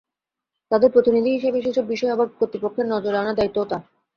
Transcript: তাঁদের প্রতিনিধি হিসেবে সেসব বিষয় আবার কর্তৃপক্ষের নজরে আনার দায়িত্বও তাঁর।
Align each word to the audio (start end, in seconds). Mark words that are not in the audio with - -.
তাঁদের 0.71 0.89
প্রতিনিধি 0.91 1.29
হিসেবে 1.31 1.57
সেসব 1.61 1.85
বিষয় 1.85 2.11
আবার 2.11 2.27
কর্তৃপক্ষের 2.31 2.85
নজরে 2.85 3.17
আনার 3.17 3.37
দায়িত্বও 3.37 3.69
তাঁর। 3.71 3.83